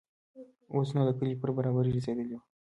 اوس 0.75 0.89
نو 0.95 1.01
د 1.07 1.11
کلي 1.19 1.33
پر 1.41 1.49
برابري 1.57 1.91
رسېدلي 1.97 2.35
وو. 2.37 2.39